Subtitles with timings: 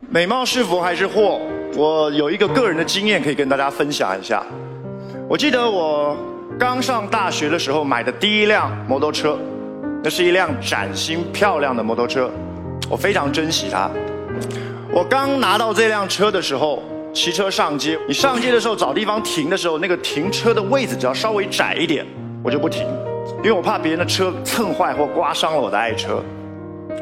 [0.00, 1.40] 美貌是福还是祸？
[1.76, 4.42] 我有一个个人的经验可以跟大家分享一下。
[5.28, 6.16] 我记得我
[6.58, 9.36] 刚上大学的时候买的第一辆摩托车，
[10.02, 12.30] 那是一辆崭新漂亮的摩托车，
[12.88, 13.90] 我非常珍惜它。
[14.92, 22.06] 我刚拿到这辆车的时候，骑车上街，你上街的时候找地方停的时候，那个停车的位置只要稍微窄一点，
[22.42, 22.86] 我就不停，
[23.38, 26.22] 因为我怕别人的车蹭坏或刮伤了我的爱车。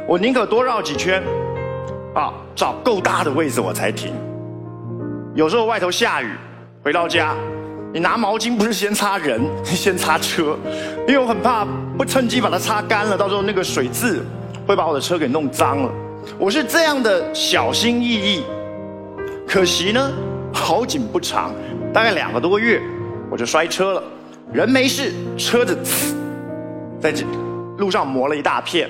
[0.08, 1.22] 我宁可多绕几圈，
[2.16, 4.10] 啊，找够大的位置我才停。
[5.34, 6.32] 有时候外头下雨，
[6.82, 7.34] 回到家，
[7.92, 10.56] 你拿毛巾不是先擦人， 先擦车，
[11.06, 11.66] 因为我很怕
[11.98, 14.24] 不趁机把它擦干了，到时候那个水渍
[14.66, 15.90] 会把我的车给弄脏了。
[16.38, 18.44] 我是这样的小心翼翼，
[19.46, 20.10] 可惜呢，
[20.54, 21.52] 好景不长，
[21.92, 22.80] 大概两个多月，
[23.30, 24.02] 我就摔车了。
[24.54, 25.76] 人没事，车子
[26.98, 27.26] 在这
[27.76, 28.88] 路上磨了一大片。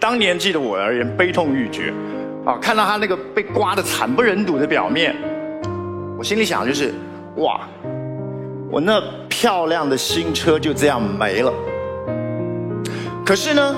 [0.00, 1.92] 当年记得我而言，悲痛欲绝。
[2.46, 5.14] 啊，看到他那个被刮得惨不忍睹的表面，
[6.18, 6.94] 我心里想就是，
[7.36, 7.68] 哇，
[8.70, 8.98] 我那
[9.28, 11.52] 漂亮的新车就这样没了。
[13.26, 13.76] 可是呢，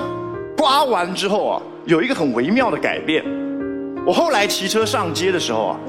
[0.55, 3.21] 刮完之后啊，有一个很微妙的改变。
[4.07, 5.79] 我后来骑车上街的时候啊，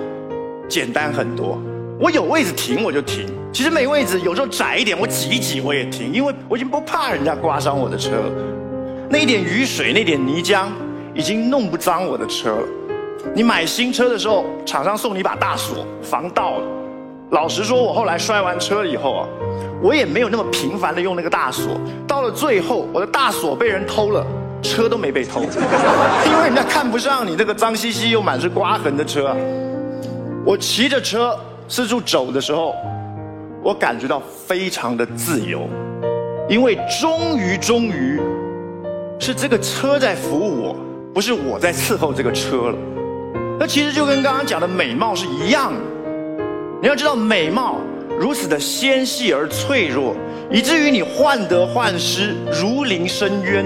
[0.69, 1.57] 简单很多。
[2.01, 8.11] 我有位置停我就停，其实没位置，有时候窄一点我挤一挤我也停，因为我已经不怕人家刮伤我的车。
[9.09, 10.67] 那一点雨水，那点泥浆。
[11.17, 12.67] 已经弄不脏我的车了。
[13.37, 16.67] 你买新车的时候，厂商送你一把大锁，防盗的。
[17.31, 19.29] 老实说，我后来摔完车以后啊，
[19.81, 21.81] 我也没有那么频繁的用那个大锁。
[22.05, 24.27] 到了最后，我的大锁被人偷了，
[24.61, 29.37] 车都没被偷，因为人家看不上你这个脏兮兮又满是刮痕的车。
[30.45, 31.39] 我骑着车
[31.69, 32.75] 四处走的时候，
[33.63, 35.69] 我感觉到非常的自由，
[36.49, 38.21] 因为终于终于，
[39.19, 40.77] 是这个车在服务我。
[41.15, 42.79] 不是我在伺候这个车了，
[43.57, 45.79] 那其实就跟刚刚讲的美貌是一样的。
[46.83, 47.79] 你要知道，美貌
[48.19, 50.17] 如此的纤细而脆弱，
[50.51, 53.65] 以至于你患得患失，如临深渊。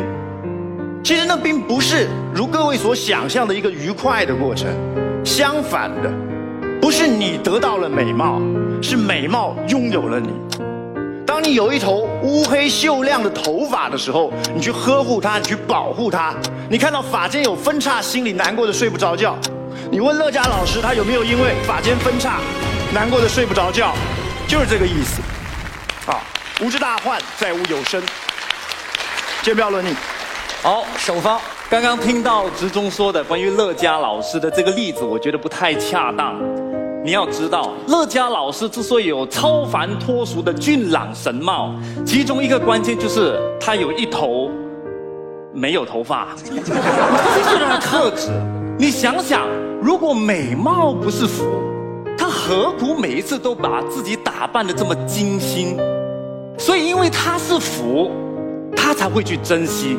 [1.03, 4.69] 其实那并不是如各位所想象的一个愉快的过程，
[5.25, 6.13] 相反的，
[6.83, 8.43] 不是你得到了美貌，
[8.83, 10.29] 是美貌拥有了你。
[11.49, 16.35] 当你有一头乌黑秀亮的头发的时候，你去呵护它，你去保护它。
[16.69, 19.35] 你看到发间有分叉，心里难过的睡不着觉。
[19.91, 22.39] 你问乐嘉老师，他有没有因为发间分叉
[22.93, 23.95] 难过的睡不着觉？
[24.47, 25.23] 就是这个意思。
[26.13, 26.21] 啊，
[26.61, 28.03] 无之大患，在无有身。
[29.43, 29.97] 先不要论你。
[30.63, 31.41] 好，首方。
[31.71, 36.68] 刚刚听到直中说的关于乐嘉老师的这个例子，我觉得不太恰当。
[37.09, 41.75] 你要知道，乐嘉老师之所以有超凡脱俗的俊朗神貌，
[42.05, 44.51] 其中一个关键就是他有一头
[45.55, 48.29] 没有头发，这是他的特质。
[48.77, 49.49] 你想想，
[49.81, 51.47] 如果美貌不是福，
[52.19, 55.79] 他何苦每一次都把自己打扮的这么精心？
[56.59, 58.11] 所以，因为他是福，
[58.77, 59.97] 他才会去珍惜。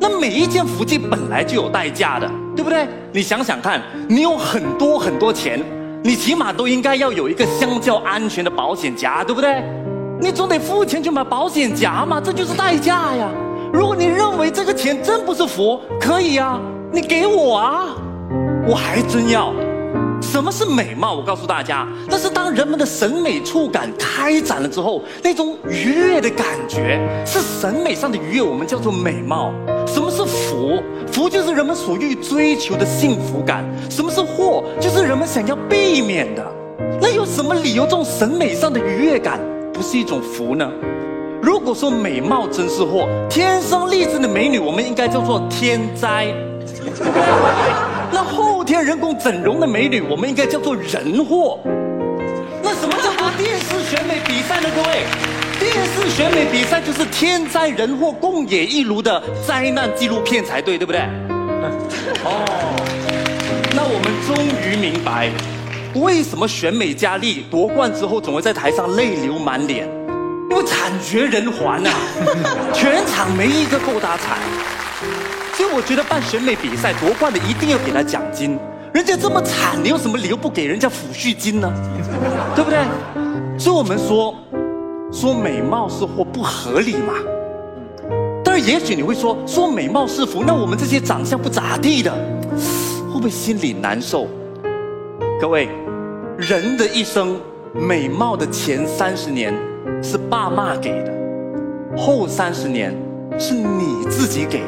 [0.00, 2.88] 那每一件福气本来就有代价的，对不对？
[3.12, 5.64] 你想想看，你有很多很多钱。
[6.04, 9.62] 你起码都应该要有一个相较安全的保险夹，对不对？
[10.20, 13.28] 你总得付钱去买保险夹嘛，这就是代价呀。
[13.72, 16.58] 如果你认为这个钱真不是福，可以呀，
[16.92, 17.86] 你给我啊，
[18.68, 19.52] 我还真要。
[20.20, 21.14] 什么是美貌？
[21.14, 29.52] 我告诉大家，那是当人们的审美触感开展了之后，那种愉悦的感觉，是审美上的愉悦，我们叫做美貌。
[29.86, 30.82] 什是福？
[31.10, 33.64] 福就是人们所欲追求的幸福感。
[33.90, 34.62] 什么是祸？
[34.80, 36.44] 就是人们想要避免的。
[37.00, 39.40] 那有什么理由这种审美上的愉悦感
[39.72, 40.70] 不是一种福呢？
[41.42, 46.32] 如果说美貌真是祸，天生丽质的美女，我们应该叫做天灾。
[48.12, 51.58] 那后天人工整容的美女，我们应该叫做人祸。
[52.62, 54.68] 那什么叫做电视选美比赛呢？
[54.76, 55.04] 各位，
[55.72, 61.00] 电视选美比赛就是天灾人祸共冶一炉的灾难纪录片才对，对不对？
[62.22, 62.76] 哦，
[63.74, 65.30] 那我们终于明白，
[65.94, 69.88] 为什么选美佳丽夺冠之后总会在台上泪流满脸，
[70.50, 71.90] 因为惨绝人寰呐，
[72.74, 74.36] 全场没一个够他惨。
[75.54, 78.58] 所以我觉得办选美比赛夺冠的一定要给他奖金，
[78.92, 81.72] 人家这么惨，你有什么理由不给人家抚恤金呢？
[82.54, 82.78] 对不对？
[83.58, 84.34] 所以我们说，
[85.12, 87.12] 说美貌是祸不合理嘛。
[88.42, 92.10] 但是也许你会说，说美貌是福，那我们这些长相不咋地的，
[93.08, 94.26] 会不会心里难受？
[95.40, 95.68] 各位，
[96.38, 97.38] 人的一生，
[97.74, 99.54] 美貌的前三十年
[100.02, 101.12] 是爸妈给的，
[101.96, 102.96] 后三十年
[103.38, 104.62] 是你自己给。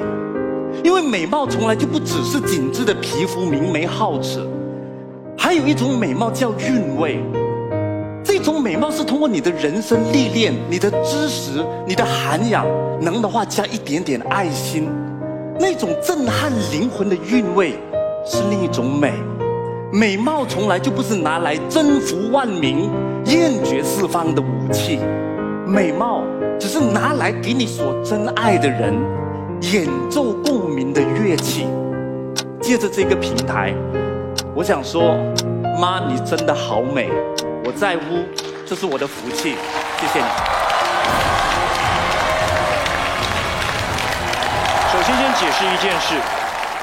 [0.83, 4.41] 因为美貌从来就不只是紧致的皮肤、明眉皓齿，
[5.39, 7.23] 还有一种美貌叫韵味。
[8.45, 12.67] 这种美貌是通过你的人生历练、你的知识、你的涵养，
[13.01, 14.87] 能的话加一点点爱心，
[15.59, 17.73] 那种震撼灵魂的韵味，
[18.27, 19.15] 是另一种美。
[19.91, 22.91] 美貌从来就不是拿来征服万民、
[23.25, 24.99] 艳绝四方的武器，
[25.67, 26.21] 美貌
[26.61, 28.93] 只是拿来给你所珍爱的人
[29.73, 31.67] 演奏共鸣的乐器。
[32.61, 33.73] 借着这个平台，
[34.55, 35.17] 我想说，
[35.81, 37.09] 妈，你真的好美，
[37.67, 38.27] 我在乎，
[38.67, 39.55] 这是我的福气，
[39.99, 40.27] 谢谢你。
[44.93, 46.15] 首先，先解释一件事。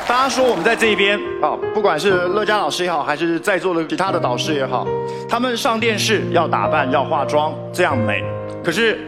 [0.07, 4.88] 大家说我们在这一边啊，不管是乐嘉老师也好，还是在座的其他的导师也好，
[5.30, 8.24] 他们上电视要打扮、要化妆，这样美。
[8.63, 9.00] 可是，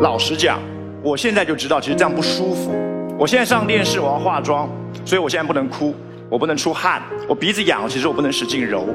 [0.00, 0.58] 老实讲，
[1.02, 2.72] 我现在就知道，其实这样不舒服。
[3.18, 4.66] 我现在上电视，我要化妆，
[5.04, 5.94] 所以我现在不能哭，
[6.30, 8.88] 我不能出汗，我鼻子痒，其实我不能使劲揉。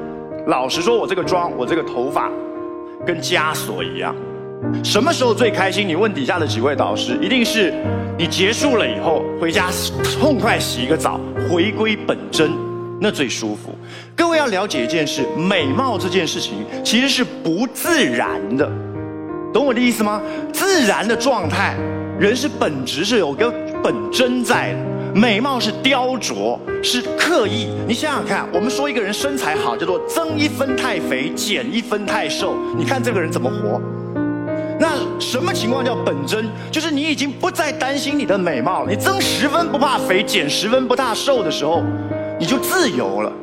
[0.48, 2.32] 老实说，我这个妆，我这个头发，
[3.06, 4.16] 跟枷锁一样。
[4.82, 5.86] 什么时候最开心？
[5.86, 7.74] 你问底下的几位导师，一定是
[8.18, 9.70] 你结束了以后回家
[10.22, 12.50] 痛快洗一个澡，回归本真，
[12.98, 13.76] 那最舒服。
[14.16, 18.72] 各位要了解一件事，美貌这件事情其实是不自然的，
[19.54, 20.22] 懂我的意思吗？
[20.54, 21.76] 自然的状态，
[22.18, 23.52] 人是本质是有个
[23.84, 24.80] 本真在的，
[25.18, 27.68] 美貌是雕琢，是刻意。
[27.88, 33.82] 你想想看，我们说一个人身材好，叫做增一分太肥，减一分太瘦，你看这个人怎么活？
[34.80, 36.46] 那什么情况叫本真？
[36.70, 41.82] 就是你已经不再担心你的美貌了，你增十分不怕肥，减十分不怕瘦的时候，
[42.40, 43.34] 你就自由了。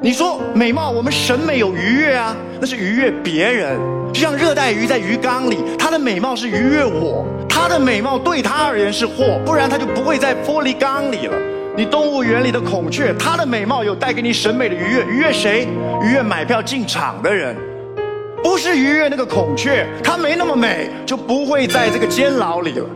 [0.00, 3.78] 你说美貌，我们审美有愉悦啊，那是愉悦别人。
[4.12, 11.34] 就像热带鱼在鱼缸里，它的美貌是愉悦我，它的美貌对它而言是祸，不然它就不会在玻璃缸里了。
[11.74, 15.66] 你动物园里的孔雀，它的美貌有带给你审美的愉悦，愉悦谁？
[16.02, 17.56] 愉悦买票进场的人。
[18.42, 22.86] 不是愉悦那个孔雀，它没那么美，就不会在这个监牢里了。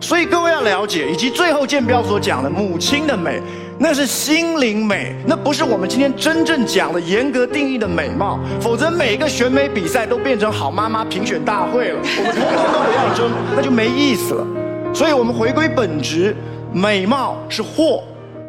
[0.00, 3.40] 所以各位要了解，以及最后建标所讲的母亲的美，
[3.78, 8.38] 那是心灵美，那不是我们今天真正讲的严格定义的美貌。
[8.60, 14.46] 否则每一个选美比赛都变成好妈妈评选大会了，我们通通都不要争，那就没意思了。
[14.94, 16.34] 所以我们回归本质，
[16.72, 18.02] 美貌是祸。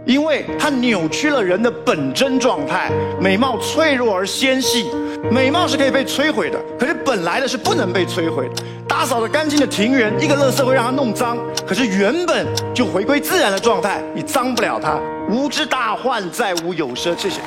[0.06, 4.92] 因为它扭曲了人的本真状态，美貌脆弱而纤细，
[5.32, 8.64] 美貌是可以被摧毁的，可是本来的是不能被摧毁的。
[8.86, 15.00] 打扫的干净的庭园，一个垃圾会让它弄脏，可是原本就回归自然的状态，你脏不了它。
[15.30, 17.18] 无之大患，在无有生。
[17.18, 17.40] 谢谢。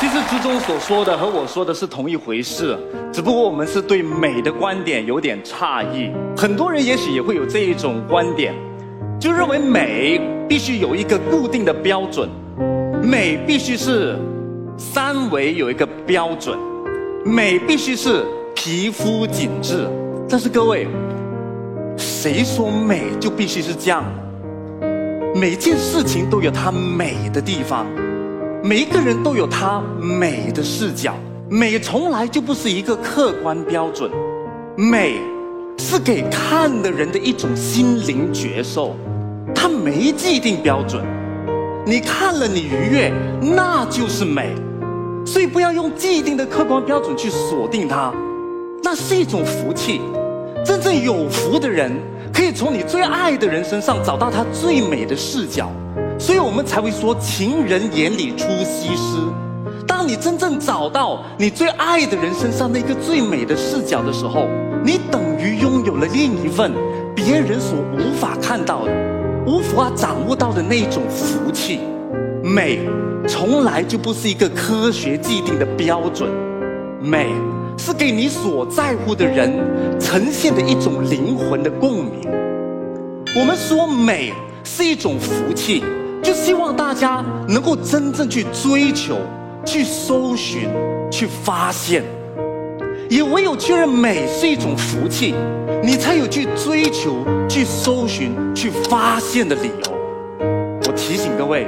[0.00, 2.76] 其实之中所说的和我说的是同一回事，
[3.12, 6.10] 只不过我们是对美的观点有点诧异。
[6.36, 8.52] 很多人也许也会有这一种观点，
[9.20, 12.28] 就认为美必须有一个固定的标准，
[13.02, 14.16] 美必须是
[14.76, 16.58] 三维有一个标准，
[17.24, 18.24] 美必须是
[18.54, 19.88] 皮肤紧致。
[20.28, 20.86] 但是各位，
[21.96, 24.04] 谁说美就必须是这样？
[25.34, 27.86] 每件事情都有它美的地方。
[28.62, 31.14] 每一个人都有他美的视角，
[31.48, 34.10] 美从来就不是一个客观标准，
[34.76, 35.14] 美
[35.78, 38.96] 是给看的人的一种心灵觉受，
[39.54, 41.04] 它没既定标准，
[41.86, 44.54] 你看了你愉悦，那就是美，
[45.24, 48.12] 所以不要用既定的客观标准去锁定它，
[48.82, 50.00] 那是一种福气，
[50.64, 51.90] 真正有福的人
[52.32, 55.70] 可以从你最爱的人身上找到他最美的视角。
[56.18, 59.18] 所以我们才会说“情人眼里出西施”。
[59.86, 64.48] 当你真正找到你最爱的人身上那个最美的视角的时候，
[64.84, 66.72] 你等于拥有了另一份
[67.14, 68.92] 别人所无法看到的、
[69.48, 71.80] 无法掌握到的那种福气。
[72.44, 72.80] 美
[73.26, 76.30] 从来就不是一个科学既定的标准，
[77.00, 77.28] 美
[77.78, 79.50] 是给你所在乎的人
[79.98, 82.28] 呈现的一种灵魂的共鸣。
[83.34, 85.82] 我们说美是一种福气。
[86.20, 89.16] 就希望大家能够真正去追求、
[89.64, 90.68] 去搜寻、
[91.10, 92.02] 去发现，
[93.10, 95.34] 也唯有确认美是一种福气，
[95.82, 99.98] 你才有去追求、去搜寻、去发现的理由。
[100.86, 101.66] 我提醒各位，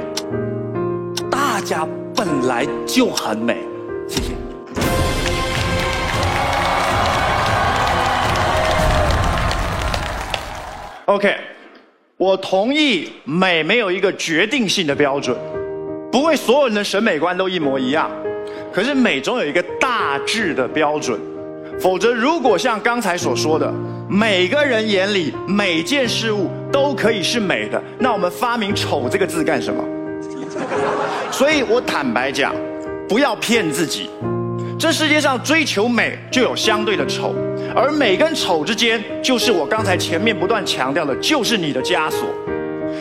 [1.31, 3.57] 大家本来就很美，
[4.07, 4.33] 谢谢。
[11.05, 11.35] OK。
[12.17, 15.35] 我同意，美没有一个决定性的标准，
[16.11, 18.11] 不会所有人的审美观都一模一样。
[18.71, 21.19] 可是美总有一个大致的标准，
[21.81, 23.73] 否则，如果像刚才所说的，
[24.07, 29.83] 每个人眼里每件事物都可以是美的，那我们发明丑这个字干什么？
[31.31, 32.53] 所以我坦白讲，
[33.09, 34.11] 不要骗自己。
[34.77, 37.33] 这世界上追求美就有相对的丑，
[37.75, 42.29] 而美跟丑之间，就是我刚才前面不断强调的，就是你的枷锁。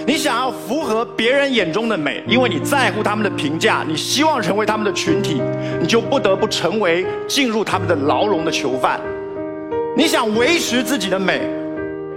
[0.06, 5.42] 你想要符合别人眼中的美，因为你在乎他们的评价，你希望成为他们的群体，
[5.80, 9.00] 你就不得不成为进入他们的牢笼的囚犯。
[9.96, 11.40] 你想维持自己的美，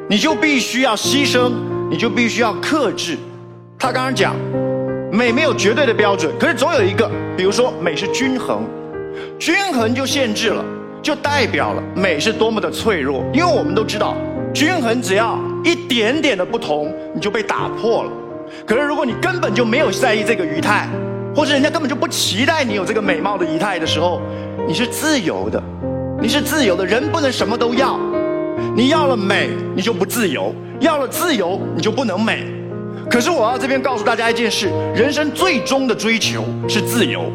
[0.08, 1.52] 你就必须要牺牲，
[1.90, 3.18] 你就必须要克制。
[3.80, 4.36] 他刚刚讲，
[5.12, 8.62] 美没有绝对的标准，可是总有一个，比如说美是均衡，
[9.40, 10.64] 均衡就限制了，
[11.02, 14.16] 就代表了美是多么的脆弱，因为我们都知道。
[14.54, 18.12] 均衡只要一点点的不同，你就被打破了。
[18.66, 20.88] 可是如果你根本就没有在意这个仪态，
[21.36, 24.22] 或者人家根本就不期待你有这个美貌的仪态的时候，
[24.68, 25.62] 你是自由的，
[26.22, 26.86] 你是自由的。
[26.86, 28.00] 人不能什么都要，
[28.76, 32.46] 你要了美，你就不自由；要了自由，你就不能美。
[33.10, 37.32] 可是我要这边告诉大家一件事：人生最终的追求是自由。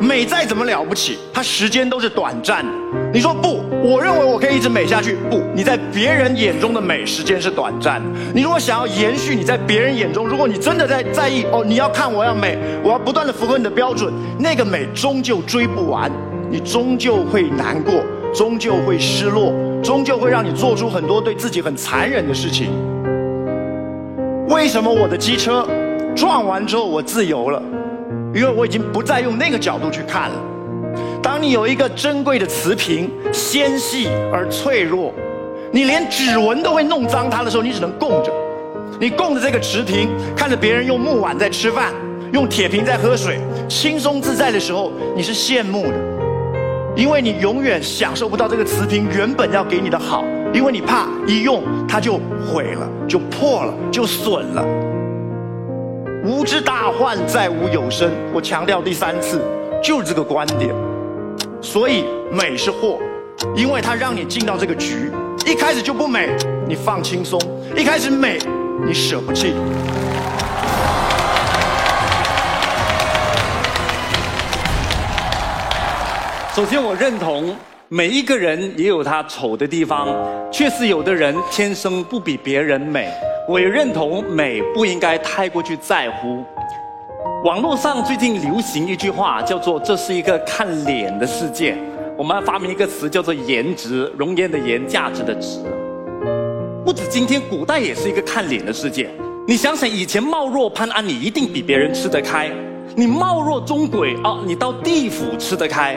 [0.00, 2.72] 美再怎么了不起，它时间都是短暂的。
[3.12, 3.60] 你说不？
[3.82, 5.16] 我认为我可以一直美下去。
[5.28, 8.08] 不，你在别人眼中的美时间是短暂的。
[8.34, 16.10] 你如果想要延续你在别人眼中，如果你真的在在意哦，你要看我要美，我要不断的符合你的标准，那个美终究追不完，
[16.50, 18.02] 你终究会难过，
[18.34, 19.52] 终究会失落，
[19.82, 22.70] 终究会让你做出很多对自己很残忍的事情。
[24.48, 25.66] 为什么我的机车
[26.16, 27.62] 撞完之后我自由了？
[28.34, 30.36] 因为我已经不再用那个角度去看了。
[31.22, 35.12] 当你有一个珍贵的瓷瓶，纤细而脆弱，
[35.70, 38.32] 你连指纹都会弄脏它的时候，你只能供着。
[38.98, 41.92] 你供着这个瓷瓶，看着别人用木碗在吃饭，
[42.32, 45.94] 用铁瓶在喝水，轻松自在的时候，你是羡慕的，
[46.94, 54.89] 因为你永远享受不到这个瓷瓶原本要给你的好，因为你怕一用它就毁了，就破了，就损了。
[56.22, 58.10] 无知大患，再无有生。
[58.32, 59.40] 我强调第三次，
[59.82, 60.74] 就是这个观点。
[61.62, 62.98] 所以美是祸，
[63.56, 65.10] 因为它让你进到这个局，
[65.46, 66.28] 一开始就不美，
[66.68, 67.40] 你放轻松；
[67.74, 68.38] 一开始美，
[68.86, 69.54] 你舍不弃。
[76.54, 77.56] 首先，我认同
[77.92, 80.06] 每一个人也有他丑的地方，
[80.48, 83.12] 确实有的人天生不比别人美。
[83.48, 86.44] 我也认同美不应该太过去在乎。
[87.44, 91.76] 网络上最近流行一句话，叫做“这是一个看脸的世界”。
[92.16, 95.58] 我们发明一个词，叫做“颜值”，容颜的颜，价值的值。
[96.84, 99.10] 不止今天，古代也是一个看脸的世界。
[99.48, 102.50] 你想想，以前貌若潘安，你一定比别人吃得开；
[102.94, 105.96] 你貌若钟馗啊，你到地府吃得开。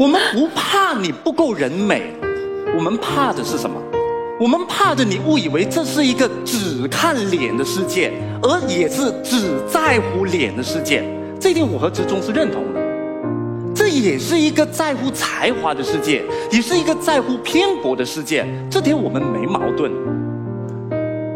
[0.00, 2.14] 我们不怕你不够人美，
[2.74, 3.76] 我们怕的是什么？
[4.40, 8.10] 我们怕的，你误以为这是一个只看脸的世界，
[8.42, 11.04] 而也是只在乎脸的世界。
[11.38, 12.80] 这点我和之中是认同的。
[13.74, 18.46] 这也是一个在乎才华的世界，也是一个在乎偏博的世界。
[18.70, 19.92] 这点我们没矛盾。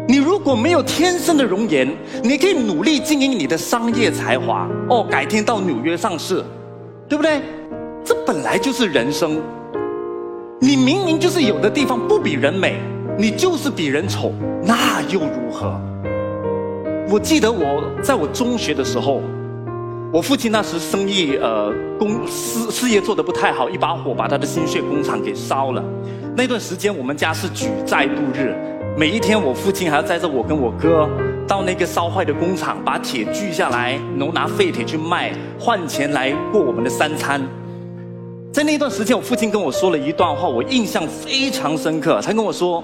[0.07, 1.87] 你如果没有天生的容颜，
[2.23, 4.67] 你可以努力经营你的商业才华。
[4.89, 6.43] 哦，改天到纽约上市，
[7.07, 7.43] 对不对？
[8.05, 9.41] 这本来就是人生。
[10.61, 12.79] 你明明就是有的地方不比人美。
[13.17, 15.79] 你就是比人丑，那又如何？
[17.09, 19.21] 我记得我在我中学的时候，
[20.11, 25.81] 我父亲那时生意呃公事事业做得不太好，一把火把他的心血工厂给烧了。
[26.35, 28.53] 那段时间我们家是举债度日，
[28.97, 31.07] 每一天我父亲还要载着我跟我哥
[31.47, 37.41] 到那个烧坏的工厂，把铁锯下来，然后拿废铁去卖，换钱来过我们的三餐。
[38.55, 42.21] 在那段时间，我父亲跟我说了一段话，我印象非常深刻。
[42.23, 42.81] 他跟我说。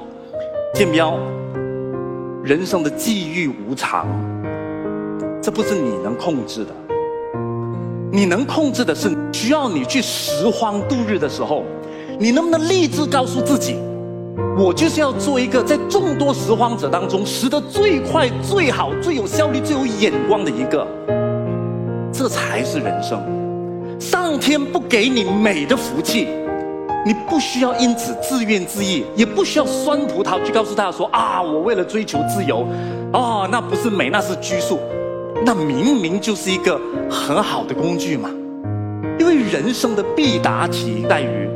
[0.74, 1.18] 建彪，
[2.44, 4.06] 人生的际遇无常，
[5.42, 6.72] 这不是你能控制的。
[8.12, 11.64] 你能控制的是，需要你去拾荒度日的时候，
[12.20, 13.78] 你能不能立志告诉自己，
[14.58, 20.86] 我就是要做一个在众多拾荒者当中拾得最快、最好、最有效率、最有眼光的一个。
[22.12, 23.22] 这才是人生。
[24.02, 26.28] 上天不给你美的福气。
[27.06, 32.66] 你不需要因此自怨自艾，也不需要酸葡萄去告诉大家说啊，我为了追求自由，
[33.14, 34.80] 哦，那不是美，那是拘束，
[35.46, 36.82] 那明明就是一个
[37.12, 38.28] 很好的工具嘛。
[39.20, 41.48] 因为人生的必答题在于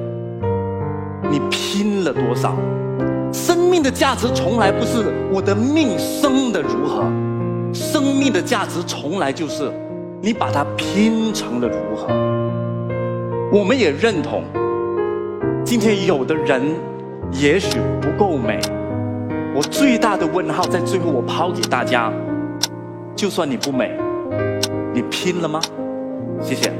[1.31, 2.55] 你拼了多少。
[3.33, 7.03] 生命的价值从来不是我的命生的如何，
[7.73, 9.71] 生命的价值从来就是
[10.21, 12.07] 你把它拼成了如何。
[13.51, 14.43] 我们也认同。
[15.63, 16.61] 今天有的人
[17.31, 18.59] 也许不够美，
[19.55, 22.11] 我最大的问号在最后我抛给大家：
[23.15, 23.97] 就算你不美，
[24.93, 25.59] 你拼了吗？
[26.41, 26.71] 谢谢。